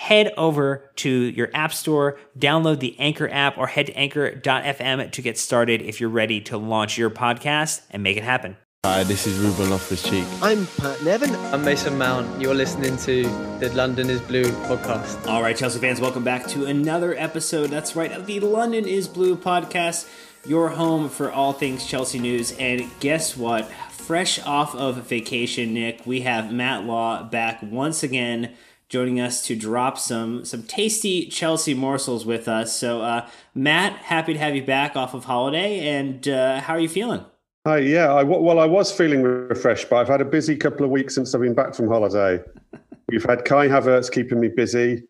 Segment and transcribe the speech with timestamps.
[0.00, 5.22] Head over to your app store, download the Anchor app, or head to anchor.fm to
[5.22, 8.56] get started if you're ready to launch your podcast and make it happen.
[8.86, 10.24] Hi, this is Ruben off Loftus Cheek.
[10.40, 11.34] I'm Pat Nevin.
[11.52, 12.40] I'm Mason Mount.
[12.40, 13.24] You're listening to
[13.58, 15.26] the London is Blue podcast.
[15.26, 17.68] All right, Chelsea fans, welcome back to another episode.
[17.68, 20.08] That's right, of the London is Blue podcast,
[20.46, 22.52] your home for all things Chelsea news.
[22.52, 23.70] And guess what?
[23.90, 28.54] Fresh off of vacation, Nick, we have Matt Law back once again
[28.90, 32.76] joining us to drop some some tasty Chelsea morsels with us.
[32.76, 35.88] So, uh, Matt, happy to have you back off of holiday.
[35.88, 37.24] And uh, how are you feeling?
[37.66, 38.12] Hi, yeah.
[38.12, 41.34] I, well, I was feeling refreshed, but I've had a busy couple of weeks since
[41.34, 42.42] I've been back from holiday.
[43.08, 45.04] We've had Kai Havertz keeping me busy.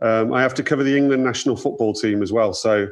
[0.00, 2.52] Um, I have to cover the England national football team as well.
[2.52, 2.88] So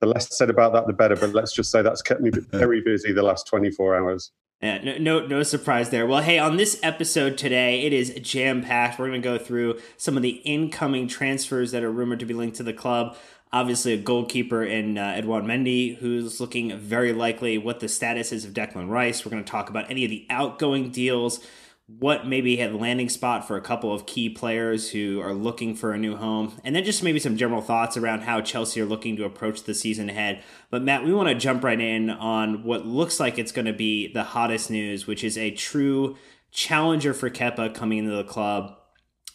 [0.00, 1.16] the less said about that, the better.
[1.16, 4.32] But let's just say that's kept me very busy the last 24 hours.
[4.62, 6.06] Yeah, no, no, no surprise there.
[6.06, 8.98] Well, hey, on this episode today, it is jam packed.
[8.98, 12.32] We're going to go through some of the incoming transfers that are rumored to be
[12.32, 13.18] linked to the club.
[13.52, 17.58] Obviously, a goalkeeper in uh, Edouard Mendy, who's looking very likely.
[17.58, 19.24] What the status is of Declan Rice.
[19.24, 21.46] We're going to talk about any of the outgoing deals
[21.88, 25.92] what maybe had landing spot for a couple of key players who are looking for
[25.92, 29.16] a new home, and then just maybe some general thoughts around how Chelsea are looking
[29.16, 30.42] to approach the season ahead.
[30.68, 33.72] But Matt, we want to jump right in on what looks like it's going to
[33.72, 36.16] be the hottest news, which is a true
[36.50, 38.76] challenger for Kepa coming into the club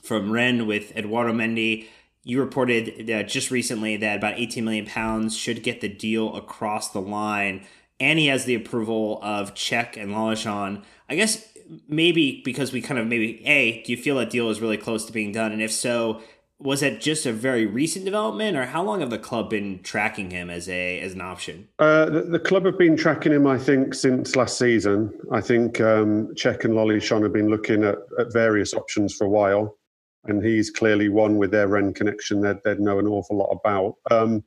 [0.03, 1.87] from Rennes with Eduardo Mendy.
[2.23, 6.89] You reported uh, just recently that about 18 million pounds should get the deal across
[6.89, 7.65] the line,
[7.97, 10.83] and he has the approval of Cech and Lollichon.
[11.07, 11.50] I guess
[11.87, 15.05] maybe because we kind of maybe a do you feel that deal is really close
[15.05, 15.51] to being done?
[15.51, 16.21] And if so
[16.59, 20.29] was it just a very recent development or how long have the club been tracking
[20.29, 21.67] him as a as an option?
[21.79, 25.11] Uh, the, the, club have been tracking him i think since last season.
[25.31, 29.29] I think um, Cech and Sean have been looking at, at various options for a
[29.29, 29.77] while
[30.25, 33.95] and he's clearly one with their Rennes connection that they'd know an awful lot about.
[34.11, 34.43] Um,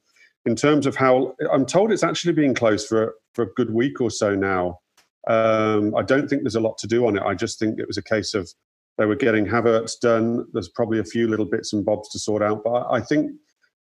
[0.46, 4.00] in terms of how i'm told it's actually been closed for, for a good week
[4.00, 4.78] or so now
[5.26, 7.22] um, I don't think there's a lot to do on it.
[7.22, 8.50] I just think it was a case of
[8.98, 10.46] they were getting Havertz done.
[10.52, 13.32] There's probably a few little bits and bobs to sort out, but I think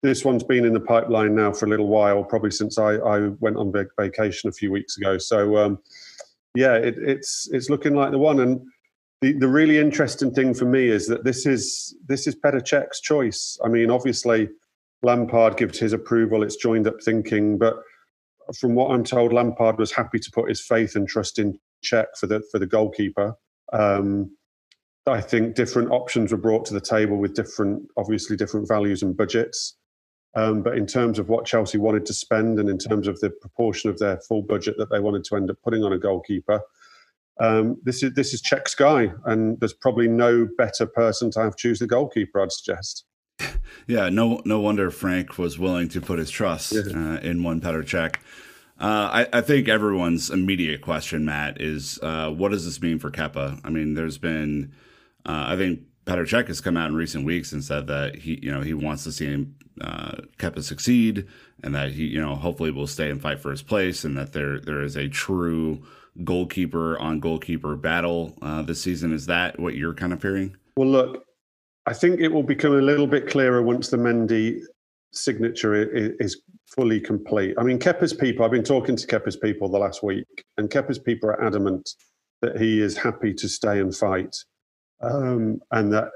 [0.02, 3.28] this one's been in the pipeline now for a little while, probably since I, I
[3.40, 5.18] went on vacation a few weeks ago.
[5.18, 5.78] So um,
[6.54, 8.40] yeah, it, it's it's looking like the one.
[8.40, 8.60] And
[9.20, 13.00] the, the really interesting thing for me is that this is this is Petr Cech's
[13.00, 13.58] choice.
[13.64, 14.48] I mean, obviously
[15.02, 16.42] Lampard gives his approval.
[16.42, 17.76] It's joined up thinking, but
[18.58, 22.06] from what I'm told, Lampard was happy to put his faith and trust in Cech
[22.18, 23.34] for the for the goalkeeper.
[23.72, 24.36] Um,
[25.06, 29.16] I think different options were brought to the table with different, obviously different values and
[29.16, 29.76] budgets.
[30.34, 33.30] Um, but in terms of what Chelsea wanted to spend and in terms of the
[33.30, 36.60] proportion of their full budget that they wanted to end up putting on a goalkeeper,
[37.40, 41.56] um, this is this is Cech's guy, and there's probably no better person to have
[41.56, 42.40] choose the goalkeeper.
[42.40, 43.04] I'd suggest.
[43.86, 47.82] Yeah, no, no wonder Frank was willing to put his trust uh, in one Petr
[47.84, 48.16] Cech.
[48.80, 53.12] Uh, I, I, think everyone's immediate question, Matt, is uh, what does this mean for
[53.12, 53.60] Kepa?
[53.62, 54.72] I mean, there's been,
[55.24, 58.40] uh, I think Petr Cech has come out in recent weeks and said that he,
[58.42, 61.28] you know, he wants to see him, uh, Kepa succeed,
[61.62, 64.32] and that he, you know, hopefully will stay and fight for his place, and that
[64.32, 65.82] there there is a true
[66.24, 69.12] goalkeeper on goalkeeper battle uh, this season.
[69.12, 70.56] Is that what you're kind of hearing?
[70.76, 71.26] Well, look,
[71.86, 74.62] I think it will become a little bit clearer once the Mendy
[75.12, 77.54] signature is fully complete.
[77.58, 80.98] I mean, Kepa's people, I've been talking to Kepa's people the last week, and Kepa's
[80.98, 81.90] people are adamant
[82.40, 84.36] that he is happy to stay and fight
[85.00, 86.08] um, and that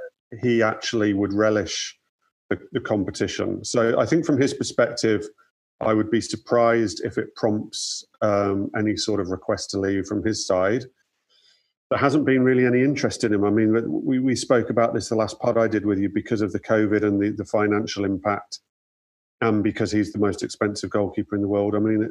[0.43, 1.97] he actually would relish
[2.51, 3.65] the, the, competition.
[3.65, 5.27] So I think from his perspective,
[5.81, 10.25] I would be surprised if it prompts um, any sort of request to leave from
[10.25, 10.85] his side.
[11.91, 13.45] There hasn't been really any interest in him.
[13.45, 16.41] I mean, we, we spoke about this the last pod I did with you because
[16.41, 18.59] of the COVID and the, the financial impact,
[19.41, 21.77] and because he's the most expensive goalkeeper in the world.
[21.77, 22.09] I mean,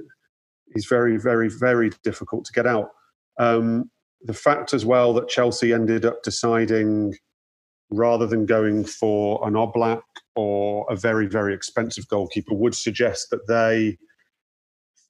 [0.73, 2.89] he's very, very, very difficult to get out.
[3.37, 3.91] Um,
[4.21, 7.15] the fact as well that Chelsea ended up deciding
[7.91, 10.01] rather than going for an Oblak
[10.35, 13.97] or a very, very expensive goalkeeper would suggest that they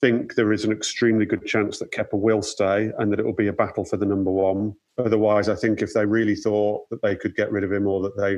[0.06, 3.34] think there is an extremely good chance that Kepa will stay and that it will
[3.34, 4.76] be a battle for the number one.
[5.00, 8.04] Otherwise, I think if they really thought that they could get rid of him or
[8.04, 8.38] that they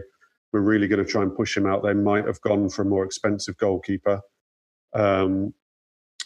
[0.54, 2.86] were really going to try and push him out, they might have gone for a
[2.86, 4.22] more expensive goalkeeper.
[4.94, 5.54] Um,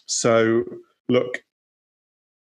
[0.06, 0.64] so,
[1.10, 1.42] look,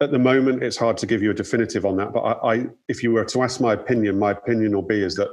[0.02, 2.12] at the moment, it's hard to give you a definitive on that.
[2.12, 5.16] But I, I, if you were to ask my opinion, my opinion will be is
[5.16, 5.30] that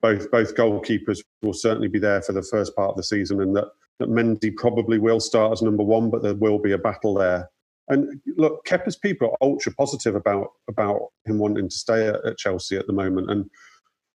[0.00, 3.54] both both goalkeepers will certainly be there for the first part of the season, and
[3.56, 3.68] that
[3.98, 7.50] that Mendy probably will start as number one, but there will be a battle there.
[7.88, 12.38] And look, Kepa's people are ultra positive about about him wanting to stay at, at
[12.38, 13.50] Chelsea at the moment, and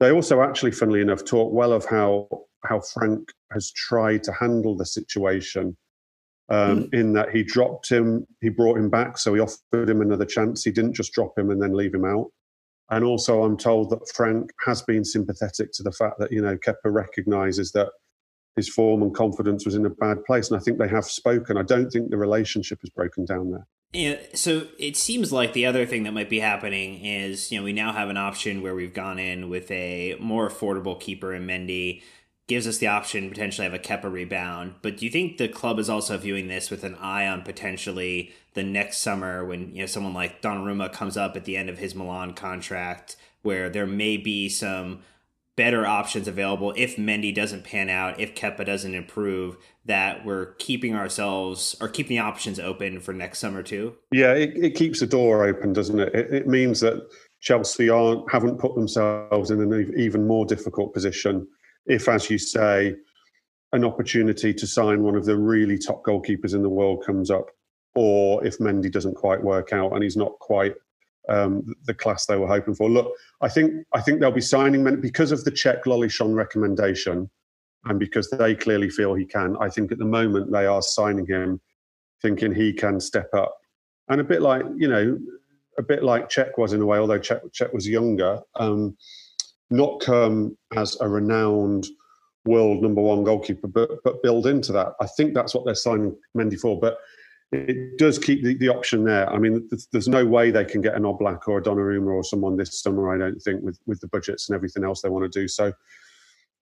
[0.00, 2.28] they also actually, funnily enough, talk well of how
[2.64, 5.76] how Frank has tried to handle the situation
[6.50, 6.94] um, mm.
[6.94, 10.64] in that he dropped him, he brought him back, so he offered him another chance.
[10.64, 12.30] He didn't just drop him and then leave him out.
[12.90, 16.56] And also, I'm told that Frank has been sympathetic to the fact that you know
[16.56, 17.88] Kepa recognises that
[18.56, 21.56] his form and confidence was in a bad place, and I think they have spoken.
[21.56, 23.66] I don't think the relationship has broken down there.
[23.92, 27.64] Yeah, so it seems like the other thing that might be happening is, you know,
[27.64, 31.44] we now have an option where we've gone in with a more affordable keeper in
[31.44, 32.02] Mendy
[32.50, 34.74] gives us the option potentially have a Kepa rebound.
[34.82, 38.32] But do you think the club is also viewing this with an eye on potentially
[38.54, 41.78] the next summer when you know someone like Donnarumma comes up at the end of
[41.78, 44.98] his Milan contract, where there may be some
[45.54, 50.96] better options available if Mendy doesn't pan out, if Kepa doesn't improve, that we're keeping
[50.96, 53.94] ourselves or keeping the options open for next summer too?
[54.10, 56.12] Yeah, it, it keeps the door open, doesn't it?
[56.16, 56.34] it?
[56.34, 57.06] It means that
[57.38, 61.46] Chelsea aren't haven't put themselves in an even more difficult position
[61.86, 62.96] if, as you say,
[63.72, 67.50] an opportunity to sign one of the really top goalkeepers in the world comes up,
[67.94, 70.74] or if Mendy doesn't quite work out and he's not quite
[71.28, 72.90] um, the class they were hoping for.
[72.90, 77.30] Look, I think I think they'll be signing Mendy because of the Cech Lollichon recommendation,
[77.84, 79.56] and because they clearly feel he can.
[79.60, 81.60] I think at the moment they are signing him,
[82.22, 83.56] thinking he can step up,
[84.08, 85.18] and a bit like you know,
[85.78, 88.40] a bit like Cech was in a way, although Czech, Cech was younger.
[88.56, 88.96] Um,
[89.70, 91.86] not come as a renowned
[92.44, 94.94] world number one goalkeeper, but but build into that.
[95.00, 96.78] I think that's what they're signing Mendy for.
[96.78, 96.98] But
[97.52, 99.28] it does keep the, the option there.
[99.28, 102.56] I mean, there's no way they can get an Oblak or a Donnarumma or someone
[102.56, 103.12] this summer.
[103.12, 105.48] I don't think with with the budgets and everything else they want to do.
[105.48, 105.72] So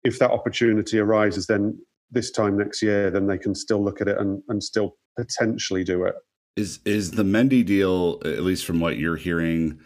[0.04, 1.78] if that opportunity arises, then
[2.12, 5.84] this time next year, then they can still look at it and, and still potentially
[5.84, 6.16] do it.
[6.56, 9.80] Is is the Mendy deal, at least from what you're hearing?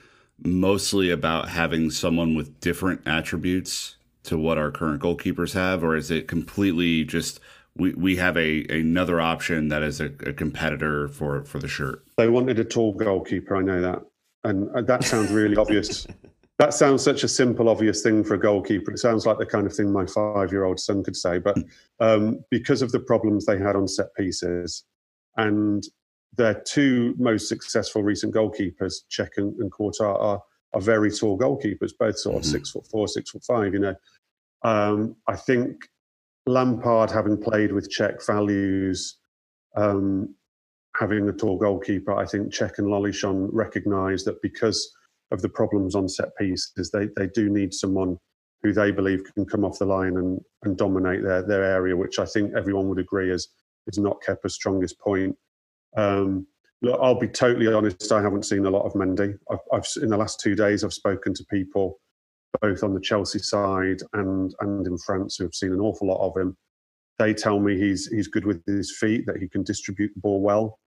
[0.44, 6.12] Mostly about having someone with different attributes to what our current goalkeepers have, or is
[6.12, 7.40] it completely just
[7.76, 12.04] we, we have a another option that is a, a competitor for for the shirt?
[12.18, 13.56] They wanted a tall goalkeeper.
[13.56, 14.02] I know that,
[14.44, 16.08] and that sounds really obvious.
[16.60, 18.92] That sounds such a simple, obvious thing for a goalkeeper.
[18.92, 21.40] It sounds like the kind of thing my five-year-old son could say.
[21.40, 21.58] But
[22.00, 24.84] um, because of the problems they had on set pieces,
[25.38, 25.84] and
[26.38, 30.42] their two most successful recent goalkeepers, Cech and, and Courtois, are,
[30.74, 32.52] are very tall goalkeepers, both sort of mm-hmm.
[32.52, 33.74] six foot four, six foot five.
[33.74, 33.96] You know,
[34.64, 35.76] um, I think
[36.46, 39.18] Lampard, having played with Cech, values
[39.76, 40.34] um,
[40.98, 42.16] having a tall goalkeeper.
[42.16, 44.92] I think Cech and Lollichon recognise that because
[45.32, 48.18] of the problems on set pieces, they they do need someone
[48.64, 52.20] who they believe can come off the line and, and dominate their their area, which
[52.20, 53.50] I think everyone would agree is
[53.88, 55.36] is not Kepa's strongest point.
[55.96, 56.48] Um,
[56.82, 58.12] look, I'll be totally honest.
[58.12, 59.38] I haven't seen a lot of Mendy.
[59.50, 62.00] I've, I've, in the last two days, I've spoken to people
[62.62, 66.26] both on the Chelsea side and and in France, who have seen an awful lot
[66.26, 66.58] of him.
[67.18, 70.42] They tell me he's he's good with his feet, that he can distribute the ball
[70.42, 70.80] well,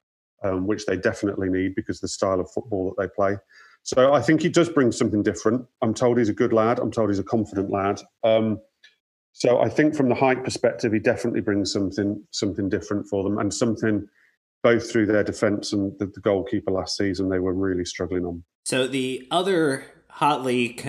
[0.43, 3.37] um, which they definitely need because the style of football that they play.
[3.83, 5.67] So I think he does bring something different.
[5.83, 6.79] I'm told he's a good lad.
[6.79, 8.01] I'm told he's a confident lad.
[8.23, 8.59] Um,
[9.33, 13.39] so I think from the height perspective, he definitely brings something something different for them
[13.39, 14.09] and something
[14.65, 18.43] both through their defence and the, the goalkeeper last season they were really struggling on.
[18.65, 20.81] So the other hotly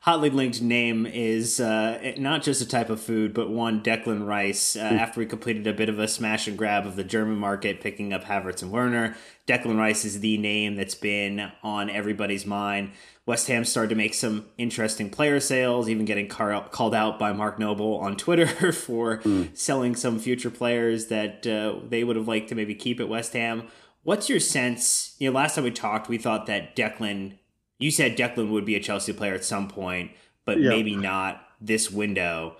[0.00, 4.74] hotly linked name is uh, not just a type of food, but one Declan Rice.
[4.74, 4.98] Uh, mm.
[4.98, 8.12] After we completed a bit of a smash and grab of the German market, picking
[8.12, 9.16] up Havertz and Werner,
[9.46, 12.92] Declan Rice is the name that's been on everybody's mind.
[13.26, 17.32] West Ham started to make some interesting player sales, even getting car- called out by
[17.32, 19.56] Mark Noble on Twitter for mm.
[19.56, 23.34] selling some future players that uh, they would have liked to maybe keep at West
[23.34, 23.68] Ham.
[24.02, 25.14] What's your sense?
[25.18, 27.34] You know, last time we talked, we thought that Declan,
[27.80, 30.12] you said Declan would be a Chelsea player at some point,
[30.44, 32.56] but maybe not this window.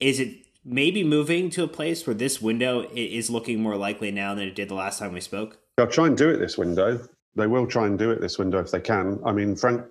[0.00, 4.34] Is it maybe moving to a place where this window is looking more likely now
[4.34, 5.58] than it did the last time we spoke?
[5.76, 7.00] They'll try and do it this window
[7.38, 9.18] they will try and do it this window if they can.
[9.24, 9.84] I mean, Frank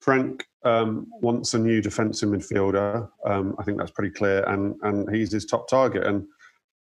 [0.00, 3.08] Frank um, wants a new defensive midfielder.
[3.24, 6.04] Um, I think that's pretty clear, and and he's his top target.
[6.04, 6.26] And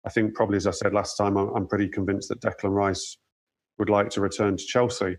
[0.05, 3.17] I think probably, as I said last time, I'm, I'm pretty convinced that Declan Rice
[3.79, 5.17] would like to return to Chelsea.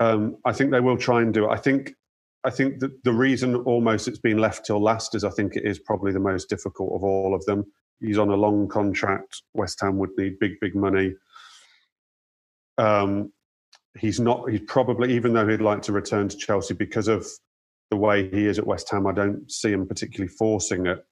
[0.00, 1.52] Um, I think they will try and do it.
[1.52, 1.94] I think
[2.44, 5.64] I think that the reason almost it's been left till last is I think it
[5.64, 7.64] is probably the most difficult of all of them.
[8.00, 9.42] He's on a long contract.
[9.54, 11.14] West Ham would need big, big money.
[12.76, 13.32] Um,
[13.98, 14.50] he's not.
[14.50, 17.26] He's probably, even though he'd like to return to Chelsea because of
[17.90, 21.02] the way he is at West Ham, I don't see him particularly forcing it.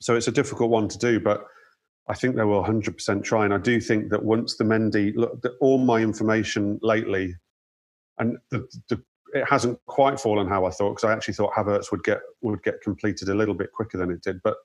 [0.00, 1.44] So it's a difficult one to do, but
[2.08, 3.44] I think they will 100% try.
[3.44, 7.34] And I do think that once the Mendy, look, all my information lately,
[8.18, 9.02] and the, the,
[9.34, 12.62] it hasn't quite fallen how I thought because I actually thought Havertz would get would
[12.62, 14.40] get completed a little bit quicker than it did.
[14.42, 14.56] But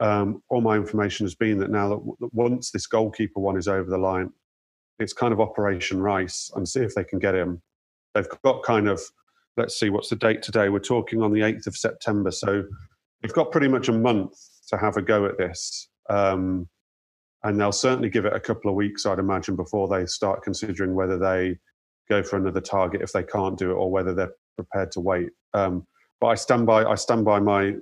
[0.00, 3.68] um, all my information has been that now that, that once this goalkeeper one is
[3.68, 4.30] over the line,
[4.98, 7.60] it's kind of Operation Rice and see if they can get him.
[8.14, 9.00] They've got kind of,
[9.56, 10.68] let's see, what's the date today?
[10.68, 12.30] We're talking on the 8th of September.
[12.30, 12.64] So
[13.20, 14.34] they've got pretty much a month
[14.68, 15.88] to have a go at this.
[16.08, 16.68] Um,
[17.42, 20.94] and they'll certainly give it a couple of weeks, I'd imagine, before they start considering
[20.94, 21.58] whether they
[22.10, 25.30] go for another target if they can't do it or whether they're prepared to wait.
[25.54, 25.86] Um,
[26.20, 27.76] but I stand by I stand by my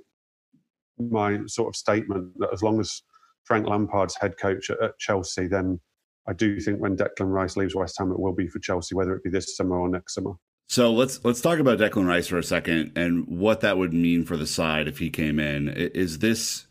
[0.97, 3.01] my sort of statement that as long as
[3.43, 5.79] Frank Lampard's head coach at, at Chelsea, then
[6.27, 9.15] I do think when Declan Rice leaves West Ham, it will be for Chelsea, whether
[9.15, 10.33] it be this summer or next summer.
[10.67, 14.23] So let's let's talk about Declan Rice for a second and what that would mean
[14.23, 15.69] for the side if he came in.
[15.69, 16.67] Is this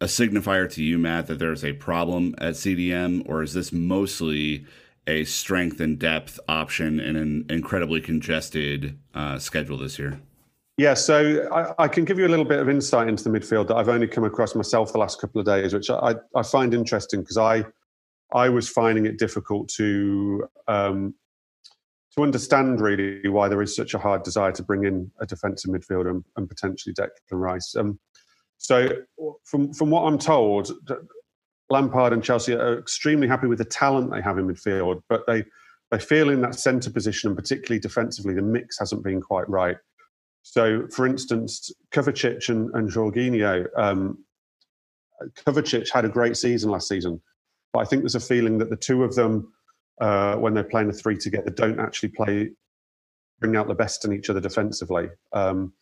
[0.00, 4.66] a signifier to you, Matt, that there's a problem at CDM, or is this mostly
[5.10, 10.20] a strength and depth option in an incredibly congested uh, schedule this year?
[10.76, 13.68] Yeah, so I, I, can give you a little bit of insight into the midfield
[13.68, 16.72] that I've only come across myself the last couple of days, which I, I find
[16.72, 17.66] interesting because I
[18.32, 21.14] I was finding it difficult to um,
[22.16, 25.70] to understand really why there is such a hard desire to bring in a defensive
[25.70, 27.76] midfielder and, and potentially Declan Rice.
[27.76, 27.98] Um,
[28.56, 28.88] so,
[29.44, 30.70] from from what I'm told,
[31.70, 35.44] Lampard and Chelsea are extremely happy with the talent they have in midfield, but they
[35.90, 39.76] they feel in that centre position and particularly defensively, the mix hasn't been quite right.
[40.42, 44.24] So, for instance, Kovacic and, and Jorginho, um,
[45.44, 47.20] Kovacic had a great season last season
[47.72, 49.52] but I think there's a feeling that the two of them,
[50.00, 52.50] uh, when they're playing the three together, don't actually play,
[53.38, 55.08] bring out the best in each other defensively.
[55.32, 55.72] Um,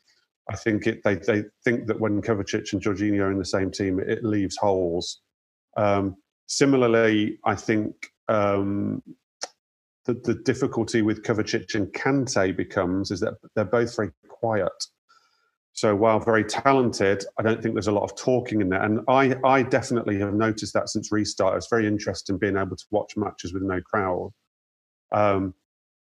[0.50, 3.71] I think it, they, they think that when Kovacic and Jorginho are in the same
[3.71, 5.21] team, it, leaves holes.
[5.78, 6.16] Um,
[6.49, 7.94] similarly, I think
[8.28, 9.02] um,
[10.04, 14.85] the, the difficulty with Kovacic and Kante becomes is that they're both very quiet.
[15.73, 18.82] So while very talented, I don't think there's a lot of talking in there.
[18.82, 21.56] And I, I definitely have noticed that since restart.
[21.56, 24.32] It's very interesting being able to watch matches with no crowd.
[25.12, 25.54] Um,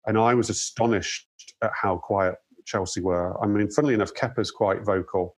[0.06, 1.26] and I was astonished
[1.62, 3.42] at how quiet Chelsea were.
[3.42, 5.36] I mean, funnily enough, Kepa's quite vocal.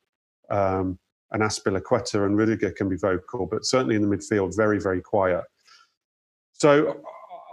[0.51, 0.99] Um,
[1.33, 5.45] and Azpilicueta and Rudiger can be vocal, but certainly in the midfield, very, very quiet.
[6.53, 7.01] So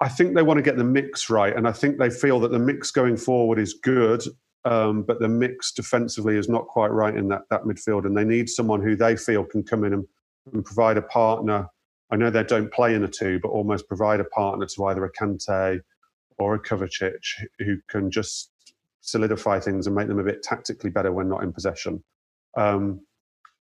[0.01, 1.55] I think they want to get the mix right.
[1.55, 4.23] And I think they feel that the mix going forward is good
[4.65, 8.23] um, but the mix defensively is not quite right in that, that midfield, and they
[8.23, 10.07] need someone who they feel can come in and,
[10.53, 11.67] and provide a partner.
[12.11, 15.03] I know they don't play in a two, but almost provide a partner to either
[15.03, 15.81] a Kante
[16.37, 17.23] or a Kovacic
[17.59, 18.51] who can just
[19.01, 22.01] solidify things and make them a bit tactically better when not in possession.
[22.55, 23.01] Um,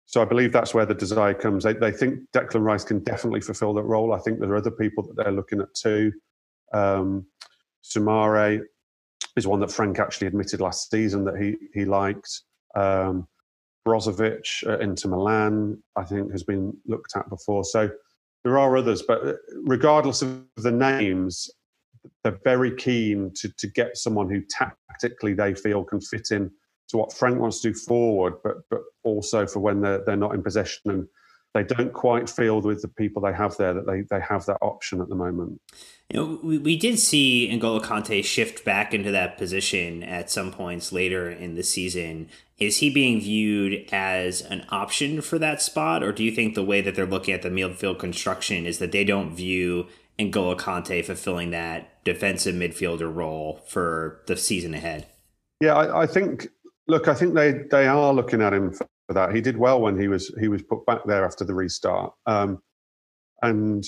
[0.10, 1.64] so I believe that's where the desire comes.
[1.64, 4.12] They, they, think Declan Rice can definitely fulfil that role.
[4.12, 6.12] I think there are other people that they're looking at too.
[6.74, 7.28] Um,
[7.84, 8.62] Soumaré,
[9.36, 12.42] is one that Frank actually admitted last season that he he liked.
[12.76, 13.28] Um,
[13.88, 17.64] Brozovic uh, Inter Milan, I think, has been looked at before.
[17.64, 17.92] So
[18.44, 21.52] there are others, but regardless of the names,
[22.24, 26.50] they're very keen to, to get someone who tactically they feel can fit in
[26.90, 30.36] to what Frank wants to do forward, but but also for when they're they're not
[30.36, 31.08] in possession and
[31.54, 34.58] they don't quite feel with the people they have there that they, they have that
[34.62, 35.60] option at the moment.
[36.10, 40.52] You know, we, we did see N'Golo Kante shift back into that position at some
[40.52, 42.30] points later in the season.
[42.60, 46.64] Is he being viewed as an option for that spot, or do you think the
[46.64, 49.88] way that they're looking at the midfield construction is that they don't view
[50.20, 55.08] N'Golo Kante fulfilling that defensive midfielder role for the season ahead?
[55.62, 56.48] Yeah, I, I think.
[56.90, 59.34] Look, I think they they are looking at him for that.
[59.34, 62.62] He did well when he was he was put back there after the restart, um,
[63.44, 63.86] and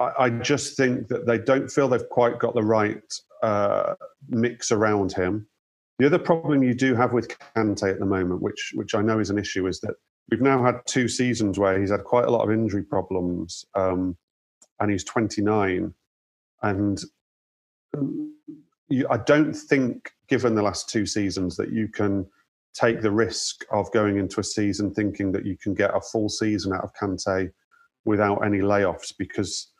[0.00, 3.02] I, I, just think that they don't feel they've quite got the right
[3.42, 3.94] uh,
[4.28, 5.48] mix around him.
[5.98, 9.18] The other problem you do have with Kante at the moment, which which I know
[9.18, 9.94] is an issue, is that
[10.30, 14.16] we've now had two seasons where he's had quite a lot of injury problems, um,
[14.78, 15.92] and he's 29,
[16.62, 17.02] and
[18.88, 22.26] you, I don't think, given the last two seasons, that you can
[22.72, 26.26] take the risk of going into a season thinking that you can get a full
[26.26, 27.50] season out of Kante
[28.06, 29.72] without any layoffs because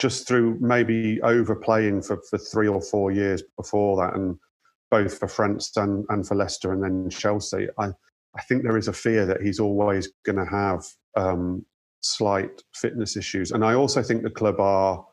[0.00, 4.36] just through maybe overplaying for, for three or four years before that and
[4.90, 7.90] both for France and, and for Leicester and then Chelsea, I,
[8.34, 10.84] I think there is a fear that he's always going to have
[11.16, 11.64] um,
[12.00, 13.52] slight fitness issues.
[13.52, 15.06] And I also think the club are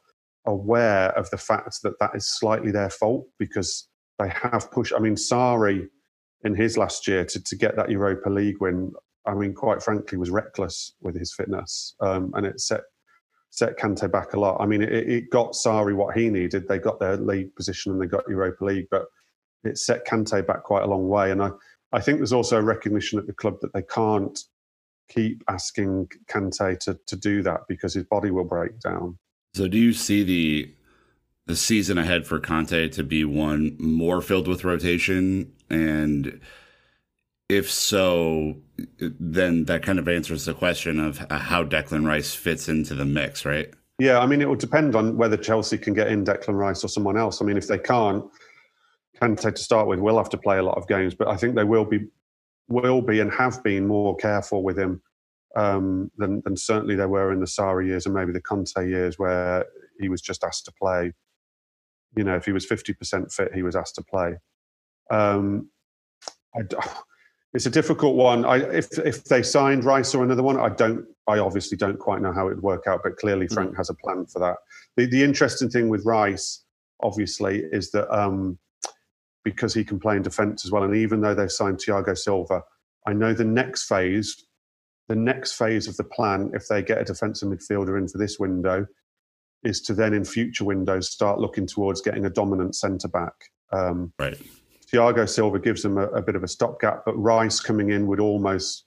[0.47, 3.86] aware of the fact that that is slightly their fault because
[4.19, 4.93] they have pushed.
[4.93, 5.87] I mean, Sarri
[6.43, 8.91] in his last year to, to get that Europa League win,
[9.25, 12.81] I mean, quite frankly, was reckless with his fitness, um, and it set
[13.49, 14.57] set Kante back a lot.
[14.59, 16.67] I mean, it, it, got Sarri what he needed.
[16.67, 19.05] They got their league position and they got Europa League, but
[19.63, 21.31] it set Kante back quite a long way.
[21.31, 21.49] And I,
[21.91, 24.37] I think there's also a recognition at the club that they can't
[25.09, 29.17] keep asking Kante to to do that because his body will break down.
[29.55, 30.73] So, do you see the
[31.47, 35.51] the season ahead for Kante to be one more filled with rotation?
[35.69, 36.39] And
[37.49, 38.57] if so,
[38.97, 43.45] then that kind of answers the question of how Declan Rice fits into the mix,
[43.45, 43.73] right?
[43.99, 46.87] Yeah, I mean, it will depend on whether Chelsea can get in Declan Rice or
[46.87, 47.41] someone else.
[47.41, 48.25] I mean, if they can't,
[49.19, 51.55] Kante to start with will have to play a lot of games, but I think
[51.55, 52.07] they will be,
[52.67, 55.01] will be, and have been more careful with him
[55.55, 59.17] um, than, than certainly they were in the Sarri years and maybe the Conte years,
[59.17, 59.65] where
[59.99, 61.13] he was just asked to play
[62.17, 64.35] you know, if he was 50% fit, he was asked to play.
[65.11, 65.69] Um,
[66.55, 66.61] I,
[67.53, 68.43] it's a difficult one.
[68.43, 71.05] I, if if they signed Rice or another one, I don't.
[71.27, 73.77] I obviously don't quite know how it would work out, but clearly Frank mm.
[73.77, 74.57] has a plan for that.
[74.95, 76.63] The the interesting thing with Rice,
[77.01, 78.57] obviously, is that um,
[79.43, 82.63] because he can play in defence as well, and even though they've signed Thiago Silva,
[83.05, 84.45] I know the next phase,
[85.07, 88.39] the next phase of the plan, if they get a defensive midfielder in for this
[88.39, 88.85] window,
[89.63, 93.33] is to then in future windows start looking towards getting a dominant centre back.
[93.71, 94.39] Um, right.
[94.91, 98.19] Thiago Silva gives them a, a, bit of a stopgap, but Rice coming in would
[98.19, 98.85] almost,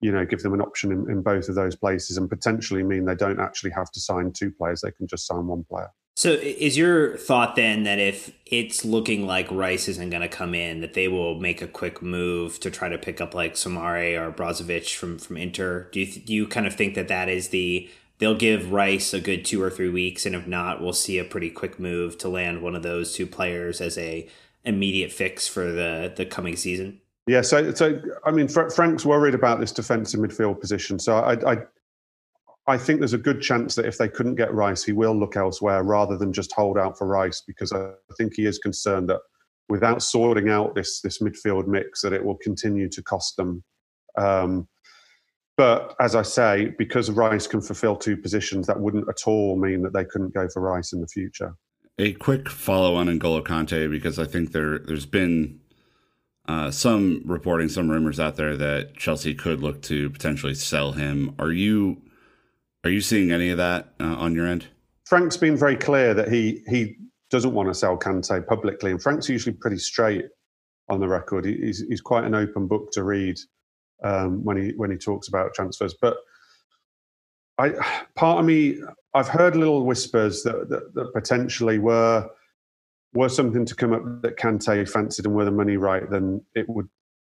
[0.00, 3.04] you know, give them an option in, in both of those places and potentially mean
[3.04, 5.90] they don't actually have to sign two players; they can just sign one player.
[6.16, 10.54] So, is your thought then that if it's looking like Rice isn't going to come
[10.54, 14.20] in, that they will make a quick move to try to pick up like Soumaré
[14.20, 15.88] or Brozovic from from Inter?
[15.92, 17.88] Do you do you kind of think that that is the
[18.20, 21.24] they'll give Rice a good two or three weeks, and if not, we'll see a
[21.24, 24.28] pretty quick move to land one of those two players as a
[24.64, 27.00] immediate fix for the the coming season.
[27.26, 30.98] Yeah, so so I mean, Frank's worried about this defensive midfield position.
[30.98, 31.58] So I, I
[32.66, 35.36] I think there's a good chance that if they couldn't get Rice, he will look
[35.36, 39.20] elsewhere rather than just hold out for Rice because I think he is concerned that
[39.68, 43.62] without sorting out this this midfield mix, that it will continue to cost them.
[44.16, 44.68] Um,
[45.60, 49.82] but as I say, because Rice can fulfill two positions, that wouldn't at all mean
[49.82, 51.54] that they couldn't go for Rice in the future.
[51.98, 55.60] A quick follow on N'Golo Kante, because I think there there's been
[56.48, 61.34] uh, some reporting, some rumors out there that Chelsea could look to potentially sell him.
[61.38, 62.00] Are you
[62.82, 64.68] are you seeing any of that uh, on your end?
[65.04, 66.96] Frank's been very clear that he he
[67.28, 70.24] doesn't want to sell Kante publicly, and Frank's usually pretty straight
[70.88, 71.44] on the record.
[71.44, 73.36] He's he's quite an open book to read
[74.02, 75.94] um, when he when he talks about transfers.
[76.00, 76.16] But
[77.58, 77.70] I,
[78.14, 78.78] part of me,
[79.14, 82.28] I've heard little whispers that, that, that potentially were
[83.12, 86.68] were something to come up that Kante fancied and were the money right, then it
[86.68, 86.88] would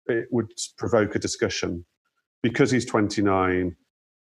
[0.08, 1.86] it would provoke a discussion
[2.42, 3.76] because he's 29.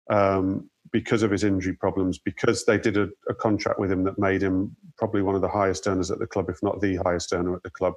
[0.09, 4.19] Um, because of his injury problems, because they did a, a, contract with him that
[4.19, 7.33] made him probably one of the highest earners at the club, if not the highest
[7.33, 7.93] earner at the club.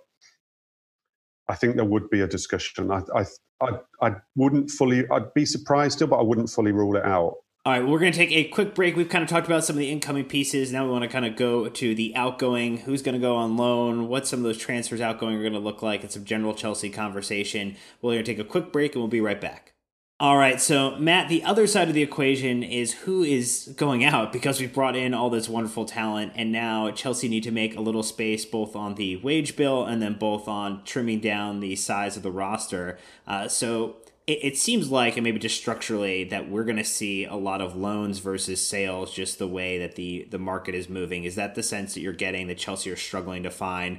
[1.48, 2.90] I think there would be a discussion.
[2.90, 3.24] I, I,
[3.60, 3.70] I,
[4.02, 5.08] I wouldn't fully.
[5.10, 7.36] I'd be surprised still, but I wouldn't fully rule it out.
[7.64, 8.94] All right, we're going to take a quick break.
[8.94, 10.72] We've kind of talked about some of the incoming pieces.
[10.72, 12.76] Now we want to kind of go to the outgoing.
[12.76, 14.06] Who's going to go on loan?
[14.06, 16.02] What some of those transfers outgoing are going to look like?
[16.02, 17.74] and some general Chelsea conversation.
[18.00, 19.72] We're going to take a quick break and we'll be right back.
[20.18, 24.32] All right, so Matt, the other side of the equation is who is going out
[24.32, 27.82] because we've brought in all this wonderful talent, and now Chelsea need to make a
[27.82, 32.16] little space both on the wage bill and then both on trimming down the size
[32.16, 32.96] of the roster.
[33.26, 37.26] Uh, so it, it seems like, and maybe just structurally, that we're going to see
[37.26, 41.24] a lot of loans versus sales, just the way that the the market is moving.
[41.24, 43.98] Is that the sense that you're getting that Chelsea are struggling to find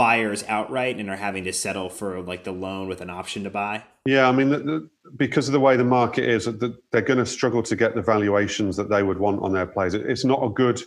[0.00, 3.50] buyers outright and are having to settle for like the loan with an option to
[3.50, 3.84] buy?
[4.06, 7.18] Yeah, I mean, the, the, because of the way the market is, the, they're going
[7.18, 9.92] to struggle to get the valuations that they would want on their players.
[9.92, 10.80] It, it's not a good,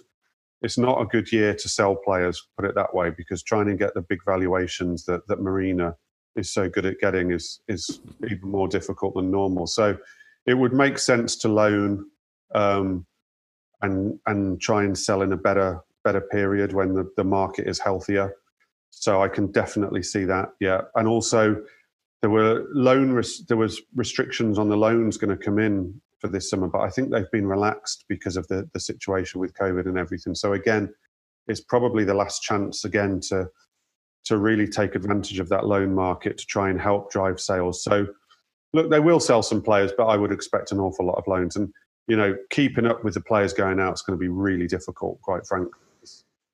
[0.64, 2.44] it's not a good year to sell players.
[2.58, 5.96] Put it that way, because trying to get the big valuations that that Marina
[6.36, 9.68] is so good at getting is is even more difficult than normal.
[9.68, 9.96] So,
[10.48, 12.08] it would make sense to loan
[12.56, 13.06] um,
[13.84, 17.78] and and try and sell in a better better period when the, the market is
[17.78, 18.34] healthier.
[19.00, 20.50] So I can definitely see that.
[20.60, 21.62] Yeah, and also
[22.22, 26.28] there were loan res- there was restrictions on the loans going to come in for
[26.28, 29.88] this summer, but I think they've been relaxed because of the the situation with COVID
[29.88, 30.36] and everything.
[30.36, 30.94] So again,
[31.48, 33.50] it's probably the last chance again to
[34.26, 37.84] to really take advantage of that loan market to try and help drive sales.
[37.84, 38.08] So
[38.74, 41.58] look, they will sell some players, but I would expect an awful lot of loans
[41.58, 41.74] and
[42.08, 45.22] you know, keeping up with the players going out is going to be really difficult,
[45.22, 45.72] quite frankly.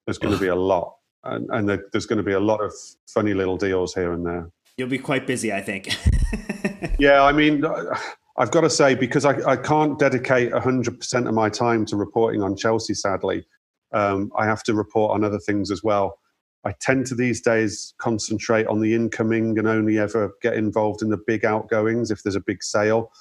[0.06, 2.62] There's going to be a lot and, and there, there's going to be a lot
[2.62, 2.74] of
[3.08, 4.50] funny little deals here and there.
[4.78, 5.96] You'll be quite busy, I think.
[7.00, 7.66] yeah, I mean,
[8.38, 12.42] I've got to say because I, I can't dedicate 100% of my time to reporting
[12.42, 12.94] on Chelsea.
[12.94, 13.46] Sadly,
[13.92, 16.20] um, I have to report on other things as well.
[16.66, 21.10] I tend to these days concentrate on the incoming and only ever get involved in
[21.10, 23.12] the big outgoings if there's a big sale.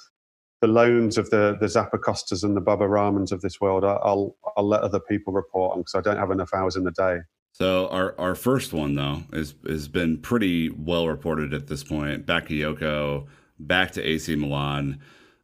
[0.61, 4.67] The loans of the the Zappacostas and the Baba Rahmans of this world, I'll I'll
[4.67, 7.19] let other people report on because I don't have enough hours in the day.
[7.61, 12.25] So our our first one though is has been pretty well reported at this point.
[12.25, 13.27] Back to Bakayoko
[13.59, 15.01] back to AC Milan.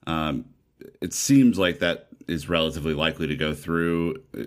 [0.08, 0.46] Um,
[1.02, 4.44] it seems like that is relatively likely to go through uh,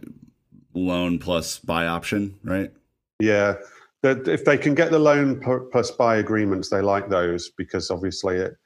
[0.72, 2.72] loan plus buy option, right?
[3.20, 3.56] Yeah,
[4.02, 8.56] if they can get the loan plus buy agreements, they like those because obviously it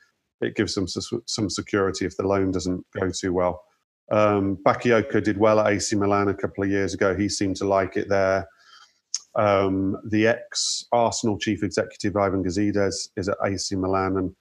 [0.40, 3.64] it gives them some security if the loan doesn't go too well.
[4.12, 7.16] Um, Bakayoko did well at AC Milan a couple of years ago.
[7.16, 8.46] He seemed to like it there.
[9.34, 14.34] Um, the ex Arsenal chief executive Ivan Gazidis is at AC Milan, and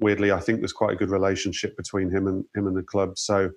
[0.00, 3.18] weirdly, I think there's quite a good relationship between him and him and the club.
[3.18, 3.50] So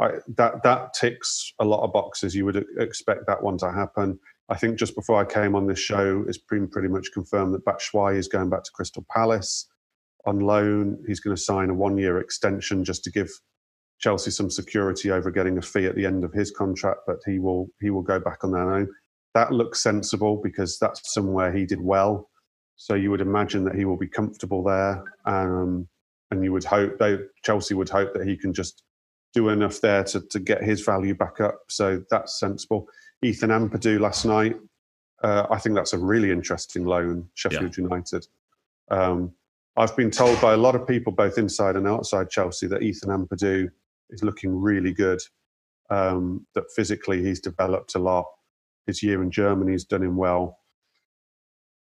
[0.00, 2.34] I, that that ticks a lot of boxes.
[2.34, 4.18] You would expect that one to happen.
[4.48, 7.64] I think just before I came on this show, it's been pretty much confirmed that
[7.64, 9.68] Batshuayi is going back to Crystal Palace
[10.24, 11.02] on loan.
[11.06, 13.30] He's going to sign a one-year extension just to give
[13.98, 17.38] Chelsea some security over getting a fee at the end of his contract, but he
[17.38, 18.88] will he will go back on their own
[19.36, 22.30] that looks sensible because that's somewhere he did well.
[22.76, 25.86] So you would imagine that he will be comfortable there, um,
[26.30, 28.82] and you would hope they, Chelsea would hope that he can just
[29.34, 31.60] do enough there to, to get his value back up.
[31.68, 32.88] So that's sensible.
[33.22, 34.56] Ethan Ampadu last night,
[35.22, 37.28] uh, I think that's a really interesting loan.
[37.34, 37.84] Sheffield yeah.
[37.84, 38.26] United.
[38.90, 39.32] Um,
[39.76, 43.10] I've been told by a lot of people, both inside and outside Chelsea, that Ethan
[43.10, 43.68] Ampadu
[44.08, 45.20] is looking really good.
[45.90, 48.24] Um, that physically he's developed a lot
[48.86, 50.58] his year in Germany has done him well.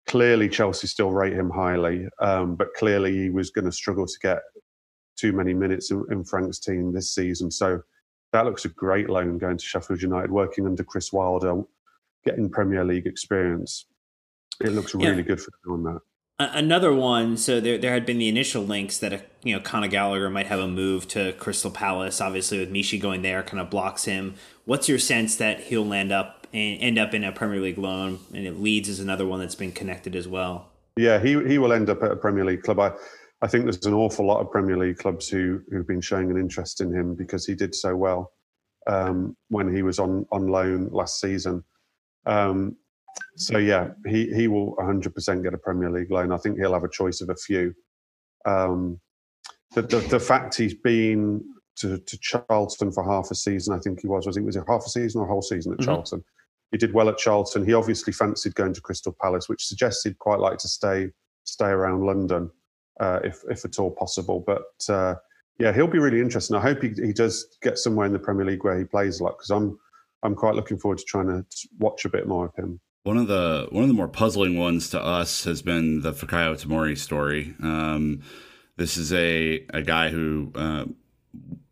[0.07, 4.19] Clearly, Chelsea still rate him highly, um, but clearly he was going to struggle to
[4.21, 4.41] get
[5.17, 7.51] too many minutes in, in, Frank's team this season.
[7.51, 7.81] So
[8.33, 11.63] that looks a great loan going to Sheffield United, working under Chris Wilder,
[12.25, 13.87] getting Premier League experience.
[14.61, 15.23] It looks really yeah.
[15.23, 16.01] good for doing that.
[16.39, 17.37] Another one.
[17.37, 20.59] So there, there had been the initial links that you know Conor Gallagher might have
[20.59, 22.21] a move to Crystal Palace.
[22.21, 24.35] Obviously, with Michy going there, kind of blocks him.
[24.65, 28.21] What's your sense that he'll land up and end up in a Premier League loan.
[28.35, 30.69] And Leeds is another one that's been connected as well.
[30.97, 32.79] Yeah, he he will end up at a Premier League club.
[32.79, 32.93] I,
[33.41, 36.37] I think there's an awful lot of Premier League clubs who who've been showing an
[36.37, 38.33] interest in him because he did so well
[38.87, 41.65] um, when he was on on loan last season.
[42.27, 42.77] Um,
[43.37, 46.33] so yeah, he he will 100% get a Premier League loan.
[46.33, 47.75] I think he'll have a choice of a few.
[48.45, 49.01] Um,
[49.75, 51.43] the, the, the fact he's been
[51.77, 54.27] to, to Charlton for half a season, I think he was.
[54.27, 55.87] Was it was it half a season or a whole season at mm-hmm.
[55.87, 56.25] Charlton?
[56.73, 57.65] He did well at Charlton.
[57.65, 61.11] He obviously fancied going to Crystal Palace, which suggests he'd quite like to stay
[61.45, 62.51] stay around London,
[63.01, 64.43] uh, if if at all possible.
[64.45, 65.15] But uh,
[65.59, 66.57] Yeah, he'll be really interesting.
[66.57, 69.25] I hope he, he does get somewhere in the Premier League where he plays a
[69.25, 69.79] lot because I'm
[70.23, 71.45] I'm quite looking forward to trying to
[71.79, 72.81] watch a bit more of him.
[73.05, 76.55] One of the one of the more puzzling ones to us has been the Fikayo
[76.55, 77.55] Tomori story.
[77.63, 78.23] Um,
[78.77, 80.87] this is a a guy who, uh,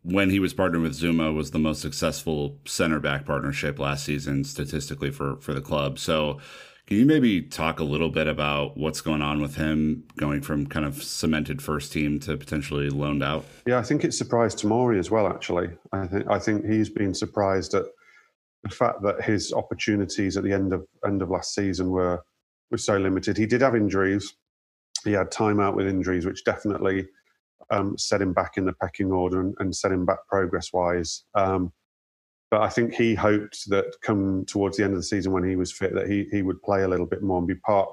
[0.03, 4.43] when he was partnered with Zouma was the most successful center back partnership last season
[4.43, 5.99] statistically for for the club.
[5.99, 6.39] So
[6.87, 10.67] can you maybe talk a little bit about what's going on with him going from
[10.67, 13.45] kind of cemented first team to potentially loaned out?
[13.65, 15.27] Yeah, I think it surprised Tomori as well.
[15.27, 17.85] Actually, I think I think he's been surprised at
[18.63, 22.21] the fact that his opportunities at the end of end of last season were
[22.71, 23.37] were so limited.
[23.37, 24.33] He did have injuries.
[25.03, 27.07] He had time out with injuries, which definitely
[27.69, 31.23] um, set him back in the pecking order and, and set him back progress wise.
[31.35, 31.71] Um,
[32.49, 35.55] but I think he hoped that come towards the end of the season when he
[35.55, 37.89] was fit that he he would play a little bit more and be part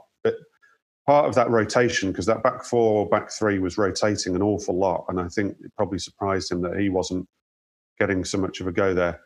[1.09, 4.79] part of that rotation because that back four or back three was rotating an awful
[4.79, 7.27] lot, and I think it probably surprised him that he wasn't
[7.99, 9.19] getting so much of a go there.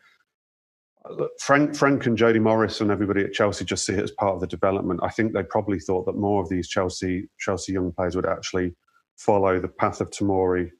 [1.41, 4.39] Frank, Frank, and Jody Morris and everybody at Chelsea just see it as part of
[4.39, 5.01] the development.
[5.03, 8.73] I think they probably thought that more of these Chelsea Chelsea young players would actually
[9.17, 10.71] follow the path of Tomori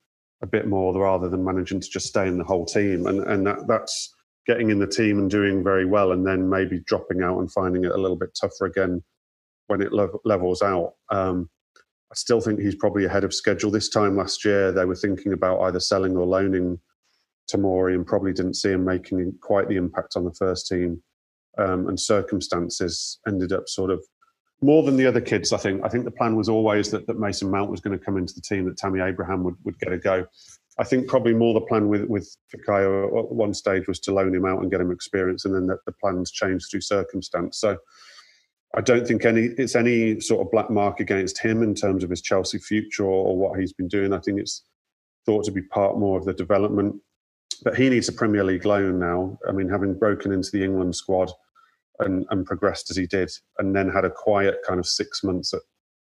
[0.41, 3.47] a bit more rather than managing to just stay in the whole team, and and
[3.47, 4.13] that, that's
[4.45, 7.85] getting in the team and doing very well, and then maybe dropping out and finding
[7.85, 9.01] it a little bit tougher again
[9.67, 9.93] when it
[10.25, 10.93] levels out.
[11.09, 11.49] Um,
[12.11, 13.71] I still think he's probably ahead of schedule.
[13.71, 16.79] This time last year, they were thinking about either selling or loaning
[17.51, 21.01] Tomori and probably didn't see him making quite the impact on the first team.
[21.57, 24.03] Um, and circumstances ended up sort of
[24.61, 25.51] more than the other kids.
[25.53, 25.83] I think.
[25.83, 28.33] I think the plan was always that, that Mason Mount was going to come into
[28.33, 30.25] the team, that Tammy Abraham would, would get a go.
[30.79, 34.33] I think probably more the plan with with Fikayo at one stage was to loan
[34.33, 37.59] him out and get him experience, and then the, the plans changed through circumstance.
[37.59, 37.77] So
[38.75, 42.09] I don't think any it's any sort of black mark against him in terms of
[42.09, 44.13] his Chelsea future or, or what he's been doing.
[44.13, 44.63] I think it's
[45.25, 46.95] thought to be part more of the development.
[47.63, 49.37] But he needs a Premier League loan now.
[49.47, 51.31] I mean, having broken into the England squad
[51.99, 55.53] and, and progressed as he did, and then had a quiet kind of six months
[55.53, 55.61] at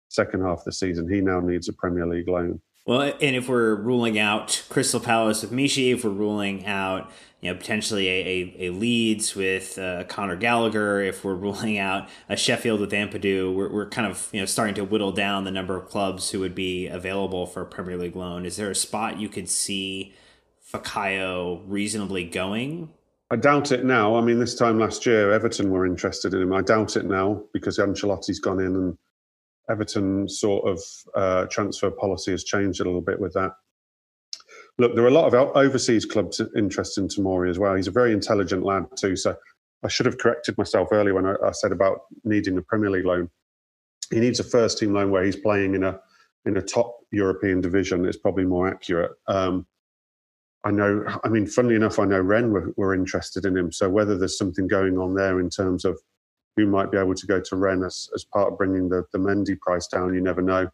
[0.09, 2.61] second half of the season, he now needs a Premier League loan.
[2.85, 7.53] Well, and if we're ruling out Crystal Palace with Michy, if we're ruling out you
[7.53, 12.37] know potentially a, a, a Leeds with uh, Conor Gallagher, if we're ruling out a
[12.37, 15.77] Sheffield with Ampadu, we're, we're kind of you know starting to whittle down the number
[15.77, 18.45] of clubs who would be available for a Premier League loan.
[18.45, 20.15] Is there a spot you could see
[20.73, 22.91] Fikayo reasonably going?
[23.33, 24.15] I doubt it now.
[24.15, 26.53] I mean, this time last year, Everton were interested in him.
[26.53, 28.99] I doubt it now because Ancelotti's gone in and
[29.71, 30.79] Everton sort of
[31.15, 33.53] uh, transfer policy has changed a little bit with that.
[34.77, 37.75] Look, there are a lot of overseas clubs interested in Tomori as well.
[37.75, 39.17] He's a very intelligent lad too.
[39.17, 39.35] So
[39.83, 43.07] I should have corrected myself earlier when I, I said about needing a Premier League
[43.07, 43.31] loan.
[44.11, 45.99] He needs a first team loan where he's playing in a
[46.45, 48.05] in a top European division.
[48.05, 49.13] Is probably more accurate.
[49.27, 49.67] Um,
[50.65, 51.05] I know.
[51.25, 53.73] I mean, funnily enough, I know Rennes were, were interested in him.
[53.73, 55.99] So whether there's something going on there in terms of
[56.57, 59.19] who might be able to go to Rennes as, as part of bringing the, the
[59.19, 60.15] Mendy price down.
[60.15, 60.69] You never know.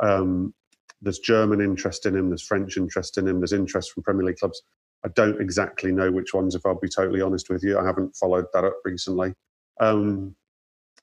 [0.00, 0.54] Um,
[1.02, 4.36] there's German interest in him, there's French interest in him, there's interest from Premier League
[4.36, 4.62] clubs.
[5.04, 7.78] I don't exactly know which ones, if I'll be totally honest with you.
[7.78, 9.34] I haven't followed that up recently.
[9.80, 10.36] Um,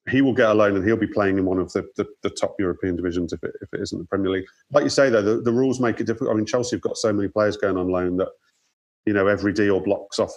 [0.10, 2.30] he will get a loan and he'll be playing in one of the, the, the,
[2.30, 4.46] top European divisions if it, if it isn't the Premier League.
[4.72, 6.32] Like you say, though, the, the rules make it difficult.
[6.32, 8.30] I mean, Chelsea have got so many players going on loan that,
[9.06, 10.32] you know, every deal blocks off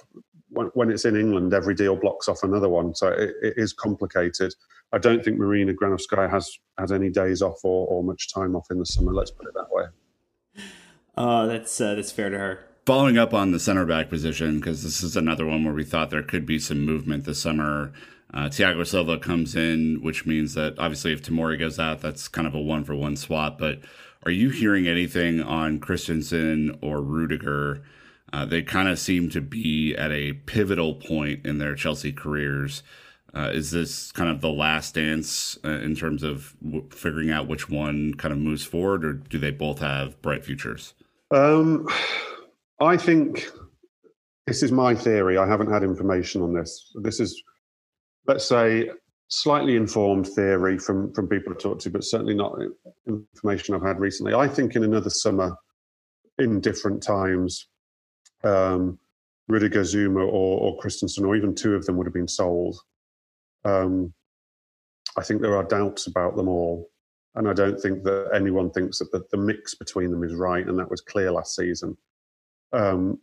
[0.50, 2.94] when, when it's in England, every deal blocks off another one.
[2.94, 4.52] So it, it is complicated.
[4.92, 8.66] I don't think Marina Granovskaya has had any days off or, or much time off
[8.70, 9.12] in the summer.
[9.12, 9.84] Let's put it that way.
[11.16, 12.64] Oh, that's uh, that's fair to her.
[12.86, 16.10] Following up on the center back position, because this is another one where we thought
[16.10, 17.92] there could be some movement this summer.
[18.32, 22.46] Uh, Thiago Silva comes in, which means that obviously if Tomori goes out, that's kind
[22.46, 23.58] of a one for one swap.
[23.58, 23.80] But
[24.24, 27.82] are you hearing anything on Christensen or Rudiger?
[28.32, 32.82] Uh, they kind of seem to be at a pivotal point in their Chelsea careers.
[33.34, 37.48] Uh, is this kind of the last dance uh, in terms of w- figuring out
[37.48, 40.94] which one kind of moves forward, or do they both have bright futures?
[41.30, 41.86] Um,
[42.80, 43.48] I think
[44.46, 45.38] this is my theory.
[45.38, 46.92] I haven't had information on this.
[47.02, 47.40] This is,
[48.26, 48.90] let's say,
[49.28, 52.58] slightly informed theory from from people to talk to, but certainly not
[53.06, 54.34] information I've had recently.
[54.34, 55.54] I think in another summer,
[56.38, 57.68] in different times,
[58.44, 58.98] um,
[59.48, 62.76] Rudiger, Zouma or, or Christensen, or even two of them would have been sold.
[63.64, 64.12] Um,
[65.16, 66.88] I think there are doubts about them all.
[67.34, 70.66] And I don't think that anyone thinks that the, the mix between them is right.
[70.66, 71.96] And that was clear last season.
[72.72, 73.18] Um,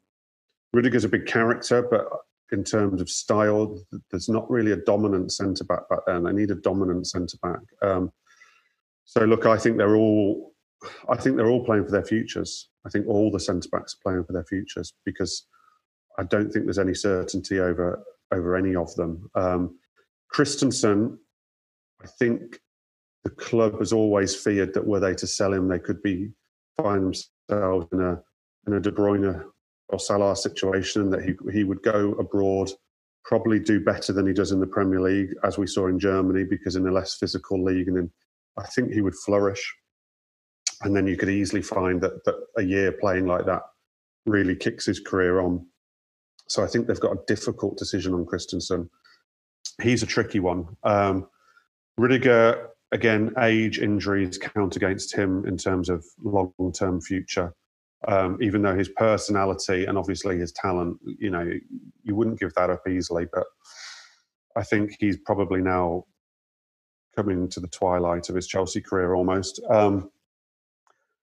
[0.73, 2.07] Rudiger's a big character, but
[2.51, 3.79] in terms of style,
[4.11, 6.23] there's not really a dominant centre back back then.
[6.23, 7.59] They need a dominant centre back.
[7.81, 8.11] Um,
[9.05, 10.53] so look, I think they're all,
[11.09, 12.69] I think they're all playing for their futures.
[12.85, 15.47] I think all the centre backs are playing for their futures because
[16.17, 19.29] I don't think there's any certainty over over any of them.
[19.35, 19.79] Um,
[20.29, 21.17] Christensen,
[22.03, 22.59] I think
[23.23, 26.31] the club has always feared that were they to sell him, they could be
[26.81, 28.21] find themselves in a
[28.67, 29.43] in a De Bruyne
[29.89, 32.71] or Salah situation, that he he would go abroad,
[33.23, 36.43] probably do better than he does in the Premier League, as we saw in Germany,
[36.43, 38.11] because in a less physical league, and then
[38.57, 39.75] I think he would flourish.
[40.81, 43.63] And then you could easily find that that a year playing like that
[44.25, 45.65] really kicks his career on.
[46.47, 48.89] So I think they've got a difficult decision on Christensen.
[49.81, 50.77] He's a tricky one.
[50.83, 51.27] Um,
[52.91, 57.53] again, age, injuries count against him in terms of long term future.
[58.07, 61.51] Um, even though his personality and obviously his talent, you know,
[62.03, 63.25] you wouldn't give that up easily.
[63.31, 63.45] But
[64.55, 66.05] I think he's probably now
[67.15, 69.59] coming to the twilight of his Chelsea career almost.
[69.69, 70.11] Um,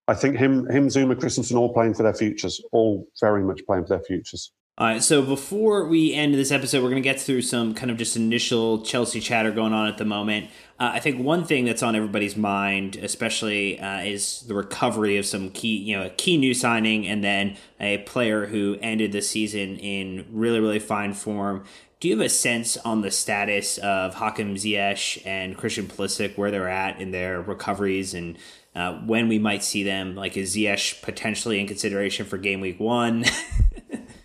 [0.09, 3.85] I think him, him, Zouma, Christensen, all playing for their futures, all very much playing
[3.85, 4.53] for their futures.
[4.77, 7.93] All right, so before we end this episode, we're going to get through some kind
[7.93, 10.47] of just initial Chelsea chatter going on at the moment.
[10.81, 15.27] Uh, I think one thing that's on everybody's mind, especially, uh, is the recovery of
[15.27, 19.23] some key, you know, a key new signing, and then a player who ended the
[19.23, 21.63] season in really, really fine form.
[22.01, 26.51] Do you have a sense on the status of Hakim Ziyech and Christian Pulisic, where
[26.51, 28.37] they're at in their recoveries, and
[28.75, 30.17] uh, when we might see them?
[30.17, 33.25] Like, is Ziyech potentially in consideration for game week one?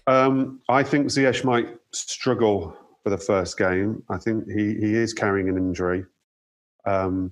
[0.10, 4.02] Um, I think Ziyech might struggle for the first game.
[4.10, 6.04] I think he, he is carrying an injury.
[6.88, 7.32] Um,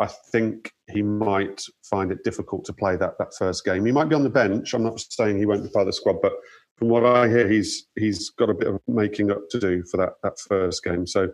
[0.00, 3.86] I think he might find it difficult to play that, that first game.
[3.86, 4.74] He might be on the bench.
[4.74, 6.32] I'm not saying he won't be part of the squad, but
[6.76, 9.96] from what I hear, he's he's got a bit of making up to do for
[9.98, 11.06] that, that first game.
[11.06, 11.30] So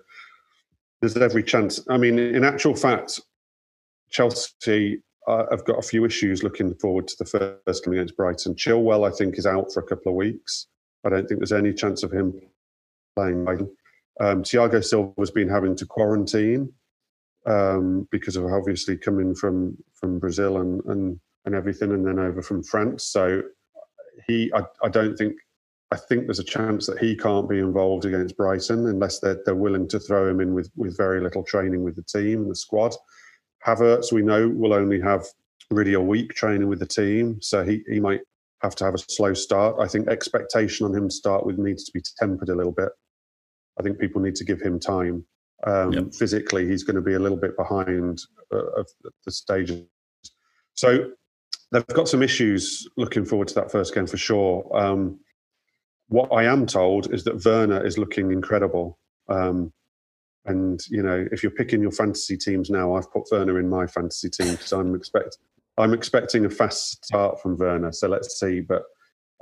[1.00, 1.80] there's every chance.
[1.88, 3.20] I mean, in actual fact,
[4.10, 8.54] Chelsea uh, I've got a few issues looking forward to the first game against Brighton.
[8.54, 10.66] Chilwell, I think, is out for a couple of weeks.
[11.04, 12.40] I don't think there's any chance of him
[13.16, 13.46] playing.
[14.20, 16.72] Um, Thiago Silva's been having to quarantine
[17.46, 22.42] um, because of obviously coming from from Brazil and, and and everything, and then over
[22.42, 23.04] from France.
[23.04, 23.42] So
[24.26, 25.34] he, I, I don't think.
[25.90, 29.54] I think there's a chance that he can't be involved against Brighton unless they're, they're
[29.54, 32.56] willing to throw him in with, with very little training with the team and the
[32.56, 32.94] squad.
[33.66, 35.26] Havertz, we know, will only have
[35.70, 38.20] really a week training with the team, so he, he might
[38.60, 39.76] have to have a slow start.
[39.80, 42.90] I think expectation on him to start with needs to be tempered a little bit.
[43.78, 45.24] I think people need to give him time.
[45.66, 46.14] Um, yep.
[46.14, 48.20] Physically, he's going to be a little bit behind
[48.52, 48.88] uh, of
[49.24, 49.84] the stages.
[50.74, 51.10] So
[51.70, 54.68] they've got some issues looking forward to that first game for sure.
[54.76, 55.20] Um,
[56.08, 58.98] what I am told is that Werner is looking incredible.
[59.28, 59.72] Um,
[60.44, 63.86] and you know, if you're picking your fantasy teams now, I've put Werner in my
[63.86, 65.38] fantasy team because I'm expect
[65.78, 67.92] I'm expecting a fast start from Werner.
[67.92, 68.60] So let's see.
[68.60, 68.82] But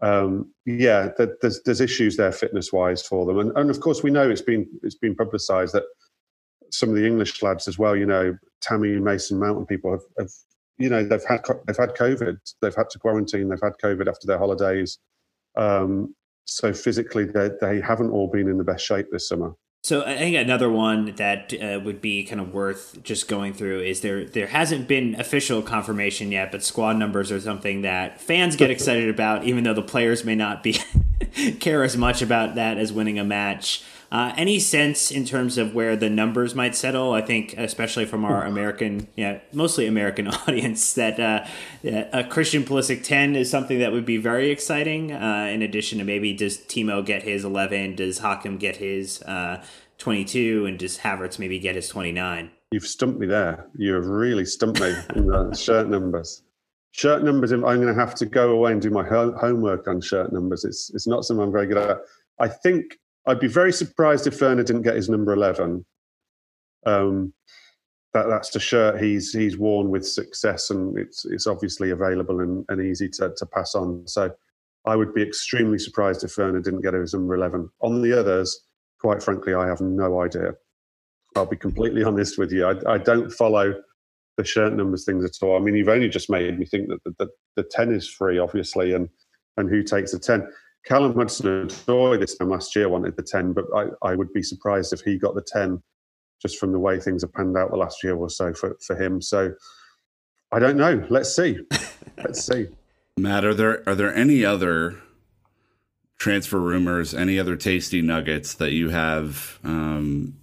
[0.02, 4.10] um, yeah, there's there's issues there fitness wise for them, and and of course we
[4.10, 5.84] know it's been it's been publicised that
[6.70, 7.96] some of the English lads as well.
[7.96, 10.30] You know, Tammy Mason Mountain people have, have
[10.78, 14.26] you know they've had they've had COVID, they've had to quarantine, they've had COVID after
[14.26, 14.98] their holidays.
[15.56, 19.54] Um, so physically, they they haven't all been in the best shape this summer.
[19.82, 23.80] So I think another one that uh, would be kind of worth just going through
[23.80, 28.56] is there there hasn't been official confirmation yet, but squad numbers are something that fans
[28.56, 30.78] get excited about, even though the players may not be
[31.60, 33.82] care as much about that as winning a match.
[34.12, 37.12] Uh, any sense in terms of where the numbers might settle?
[37.12, 41.44] I think, especially from our American, yeah, mostly American audience, that uh,
[42.12, 45.12] a Christian Pulisic 10 is something that would be very exciting.
[45.12, 47.94] Uh, in addition to maybe does Timo get his 11?
[47.94, 49.62] Does Hakim get his uh,
[49.99, 50.66] 22?
[50.66, 52.51] And does Havertz maybe get his 29?
[52.73, 53.68] You've stumped me there.
[53.77, 56.42] You have really stumped me in the shirt numbers.
[56.92, 57.53] Shirt numbers.
[57.53, 60.64] I'm going to have to go away and do my homework on shirt numbers.
[60.64, 61.99] It's it's not something I'm very good at.
[62.40, 65.85] I think I'd be very surprised if Werner didn't get his number eleven.
[66.87, 67.33] Um,
[68.12, 72.64] that that's the shirt he's he's worn with success, and it's it's obviously available and,
[72.68, 74.06] and easy to, to pass on.
[74.06, 74.33] So
[74.87, 77.68] I would be extremely surprised if Werner didn't get his number eleven.
[77.83, 78.64] On the others,
[78.98, 80.54] quite frankly, I have no idea.
[81.37, 82.66] I'll be completely honest with you.
[82.66, 83.74] I, I don't follow
[84.37, 85.56] the shirt numbers things at all.
[85.56, 88.38] I mean, you've only just made me think that the, the, the ten is free,
[88.38, 89.08] obviously, and
[89.56, 90.48] and who takes the ten.
[90.85, 94.92] Callum Hudson-Odoi this time last year wanted the 10, but I, I would be surprised
[94.92, 95.83] if he got the 10
[96.40, 98.96] just from the way things have panned out the last year or so for, for
[98.96, 99.20] him.
[99.20, 99.52] So
[100.52, 101.06] I don't know.
[101.10, 101.58] Let's see.
[102.16, 102.68] Let's see.
[103.16, 104.98] Matt, are there are there any other
[106.16, 110.37] transfer rumors, any other tasty nuggets that you have um,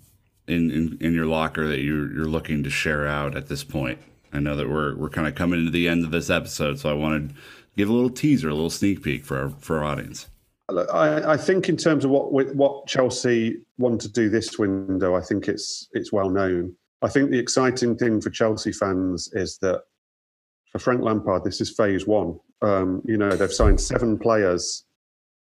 [0.47, 3.99] in, in, in your locker that you're you're looking to share out at this point?
[4.31, 6.89] I know that we're we're kind of coming to the end of this episode, so
[6.89, 7.33] I wanted
[7.77, 10.27] give a little teaser, a little sneak peek for our, for our audience.
[10.69, 15.21] I, I, think in terms of what what Chelsea want to do this window, I
[15.21, 16.75] think it's it's well known.
[17.01, 19.83] I think the exciting thing for Chelsea fans is that
[20.73, 22.37] for Frank Lampard, this is phase one.
[22.61, 24.83] Um, you know, they've signed seven players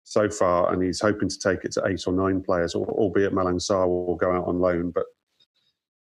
[0.02, 3.56] so far, and he's hoping to take it to eight or nine players, albeit Malang
[3.56, 4.90] Sarr will go out on loan.
[4.90, 5.06] But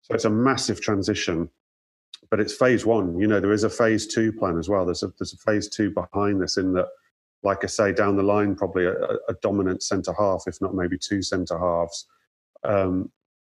[0.02, 1.48] so it's a massive transition.
[2.32, 3.20] But it's phase one.
[3.20, 4.86] You know, there is a phase two plan as well.
[4.86, 6.88] There's a there's a phase two behind this in that
[7.44, 10.98] like I say, down the line, probably a, a dominant centre half, if not maybe
[10.98, 12.06] two centre halves.
[12.64, 13.12] Um,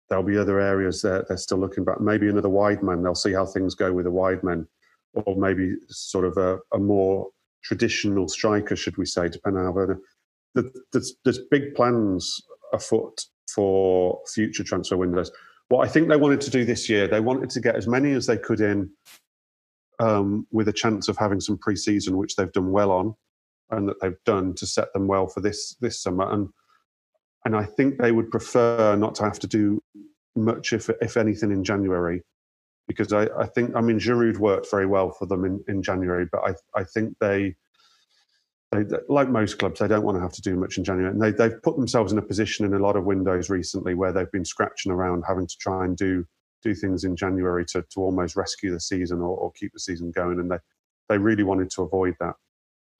[0.09, 2.01] there'll be other areas that they're still looking at.
[2.01, 3.01] Maybe another wide man.
[3.01, 4.67] They'll see how things go with a wide man,
[5.13, 7.29] or maybe sort of a, a more
[7.63, 9.95] traditional striker, should we say, depending on how.
[10.91, 12.41] There's, there's big plans
[12.73, 13.21] afoot
[13.53, 15.31] for future transfer windows.
[15.69, 18.11] What I think they wanted to do this year, they wanted to get as many
[18.13, 18.89] as they could in
[19.99, 23.15] um, with a chance of having some pre-season, which they've done well on
[23.71, 26.31] and that they've done to set them well for this this summer.
[26.31, 26.49] And
[27.45, 29.81] and I think they would prefer not to have to do
[30.35, 32.23] much, if if anything, in January,
[32.87, 36.27] because I, I think I mean Giroud worked very well for them in, in January,
[36.31, 37.55] but I I think they.
[38.71, 41.11] They, like most clubs, they don't want to have to do much in January.
[41.11, 44.11] And they, they've put themselves in a position in a lot of windows recently where
[44.11, 46.25] they've been scratching around, having to try and do
[46.61, 50.11] do things in January to, to almost rescue the season or, or keep the season
[50.11, 50.39] going.
[50.39, 50.57] And they,
[51.07, 52.35] they really wanted to avoid that.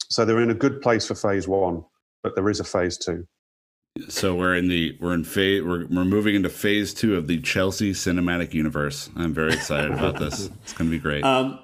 [0.10, 1.84] So they're in a good place for phase one,
[2.24, 3.28] but there is a phase two.
[4.08, 7.42] So we're in the we're in phase we're we're moving into phase two of the
[7.42, 9.10] Chelsea cinematic universe.
[9.16, 10.50] I'm very excited about this.
[10.64, 11.24] It's going to be great.
[11.24, 11.60] Um,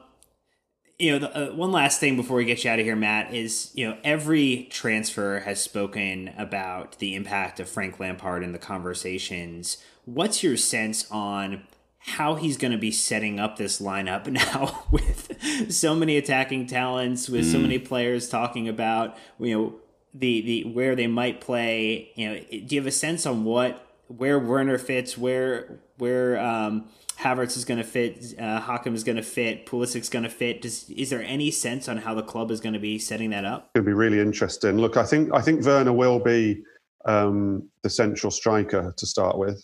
[0.97, 3.33] you know, the, uh, one last thing before we get you out of here, Matt,
[3.33, 8.59] is you know every transfer has spoken about the impact of Frank Lampard in the
[8.59, 9.77] conversations.
[10.05, 11.63] What's your sense on
[11.99, 17.27] how he's going to be setting up this lineup now with so many attacking talents,
[17.27, 17.51] with mm.
[17.51, 19.75] so many players talking about you know
[20.13, 22.11] the the where they might play.
[22.15, 26.87] You know, do you have a sense on what where Werner fits, where where um,
[27.17, 30.61] Havertz is going to fit, uh, Hakim is going to fit, Pulisic's going to fit?
[30.61, 33.45] Does is there any sense on how the club is going to be setting that
[33.45, 33.69] up?
[33.73, 34.77] It'll be really interesting.
[34.77, 36.63] Look, I think I think Werner will be
[37.05, 39.63] um, the central striker to start with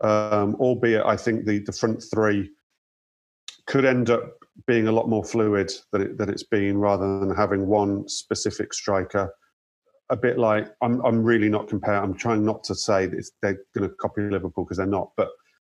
[0.00, 2.50] um, albeit I think the, the front three
[3.66, 4.22] could end up
[4.66, 8.72] being a lot more fluid than, it, than it's been rather than having one specific
[8.72, 9.32] striker.
[10.10, 13.60] A bit like, I'm, I'm really not comparing, I'm trying not to say that they're
[13.76, 15.28] going to copy Liverpool because they're not, but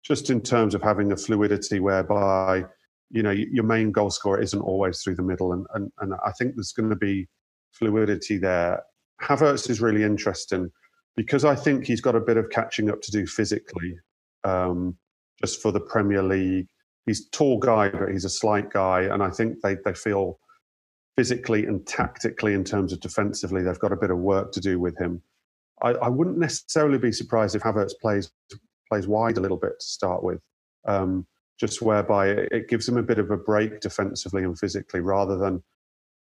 [0.05, 2.65] just in terms of having a fluidity whereby,
[3.11, 5.53] you know, your main goal scorer isn't always through the middle.
[5.53, 7.27] And, and, and I think there's going to be
[7.73, 8.83] fluidity there.
[9.23, 10.71] Havertz is really interesting
[11.17, 13.97] because I think he's got a bit of catching up to do physically
[14.45, 14.97] um,
[15.41, 16.69] just for the Premier League.
[17.07, 20.39] He's tall guy, but he's a slight guy, and I think they they feel
[21.17, 24.81] physically and tactically in terms of defensively they've got a bit of work to do
[24.81, 25.23] with him.
[25.83, 28.31] I, I wouldn't necessarily be surprised if Havertz plays
[28.95, 30.41] plays wide a little bit to start with,
[30.87, 31.27] um,
[31.59, 35.63] just whereby it, gives him a bit of a break defensively and physically, rather than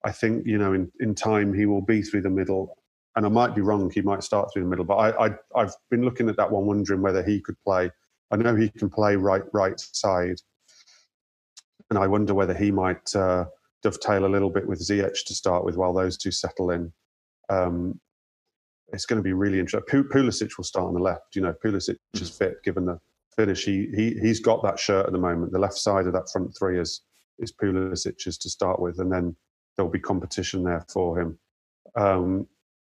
[0.06, 2.78] I think you know in in time he will be through the middle
[3.16, 3.92] and I might be wrong.
[3.94, 6.66] He might start through the middle, but I, I have been looking at that one,
[6.66, 7.92] wondering whether he could play
[8.32, 10.40] I know he can play right right side,
[11.90, 13.46] and I wonder whether he might uh,
[13.82, 16.94] dovetail a little bit with Ziyech to start with while those two settle in.
[17.50, 18.00] Um,
[18.94, 20.04] it's going to be really interesting.
[20.04, 21.36] Pulisic will start on the left.
[21.36, 22.24] You know, Pulisic mm-hmm.
[22.24, 23.00] is fit given the
[23.36, 23.64] finish.
[23.64, 25.52] He, he he's got that shirt at the moment.
[25.52, 27.02] The left side of that front three is
[27.40, 29.36] is Pulisic's to start with, and then
[29.76, 31.40] there'll be competition there for him.
[31.96, 32.48] Um,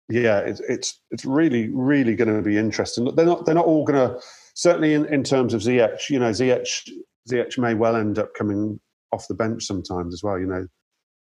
[0.09, 3.13] yeah, it's it's it's really really going to be interesting.
[3.15, 4.19] They're not they're not all going to
[4.55, 6.89] certainly in, in terms of Ziyech, you know, Ziyech,
[7.29, 8.79] Ziyech may well end up coming
[9.11, 10.39] off the bench sometimes as well.
[10.39, 10.67] You know,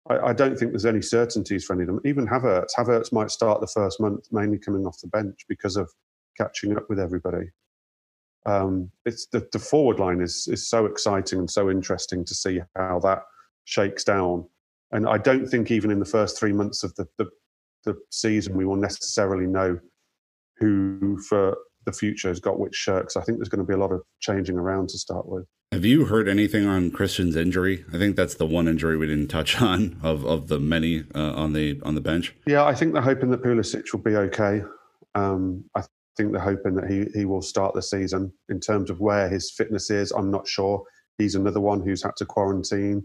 [0.08, 2.00] I, I, don't think there's any certainties for any of them.
[2.04, 5.90] Even Havertz, Havertz might start the first month mainly coming off the bench because of
[6.36, 7.50] catching up with everybody.
[8.46, 12.60] Um, it's the, the forward line is is so exciting and so interesting to see
[12.76, 13.22] how that
[13.64, 14.46] shakes down.
[14.92, 17.26] And I don't think even in the first three months of the, the,
[17.84, 19.78] the season we will necessarily know
[20.56, 21.56] who for
[21.88, 23.16] the future has got which shirts.
[23.16, 25.46] I think there's going to be a lot of changing around to start with.
[25.72, 27.84] Have you heard anything on Christian's injury?
[27.92, 31.32] I think that's the one injury we didn't touch on of, of the many uh,
[31.32, 32.34] on the on the bench.
[32.46, 34.62] Yeah, I think they're hoping that Pulisic will be okay.
[35.14, 35.82] Um, I
[36.16, 38.32] think they're hoping that he he will start the season.
[38.50, 40.84] In terms of where his fitness is, I'm not sure.
[41.16, 43.02] He's another one who's had to quarantine,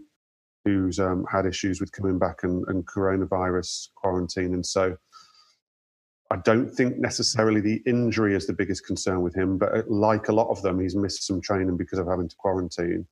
[0.66, 4.96] who's um, had issues with coming back and, and coronavirus quarantine, and so
[6.34, 10.26] I don't think necessarily the injury is the biggest concern with him, but uh, like
[10.26, 13.06] a lot of them, he's missed some training because of having to quarantine.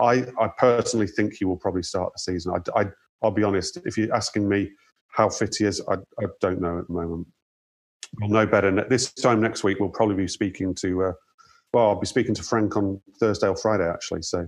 [0.00, 2.54] I, I personally think he will probably start the season.
[2.54, 2.86] I, I,
[3.20, 4.70] will be honest, if you're asking me,
[5.08, 7.26] how fit he is, I, I don't know at the moment.
[8.20, 9.80] We'll know better this time next week.
[9.80, 11.06] We'll probably be speaking to.
[11.06, 11.12] Uh,
[11.72, 14.22] well, I'll be speaking to Frank on Thursday or Friday actually.
[14.22, 14.46] So,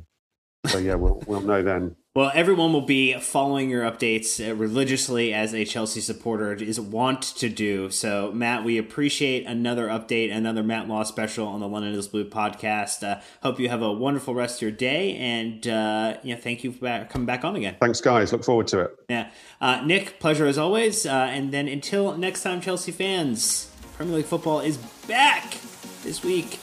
[0.66, 1.96] so yeah, we'll we'll know then.
[2.16, 7.20] Well, everyone will be following your updates uh, religiously as a Chelsea supporter is want
[7.20, 7.90] to do.
[7.90, 12.24] So, Matt, we appreciate another update, another Matt Law special on the London is Blue
[12.24, 13.06] podcast.
[13.06, 16.72] Uh, hope you have a wonderful rest of your day, and uh, yeah, thank you
[16.72, 17.76] for coming back on again.
[17.80, 18.32] Thanks, guys.
[18.32, 18.98] Look forward to it.
[19.10, 21.04] Yeah, uh, Nick, pleasure as always.
[21.04, 25.58] Uh, and then until next time, Chelsea fans, Premier League football is back
[26.02, 26.60] this week.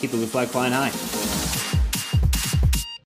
[0.00, 0.90] Keep the blue flag flying high.